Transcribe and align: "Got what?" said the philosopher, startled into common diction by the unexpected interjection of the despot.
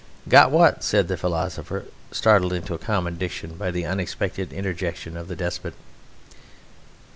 "Got 0.27 0.49
what?" 0.49 0.83
said 0.83 1.07
the 1.09 1.15
philosopher, 1.15 1.85
startled 2.11 2.53
into 2.53 2.75
common 2.79 3.19
diction 3.19 3.53
by 3.55 3.69
the 3.69 3.85
unexpected 3.85 4.51
interjection 4.51 5.15
of 5.15 5.27
the 5.27 5.35
despot. 5.35 5.75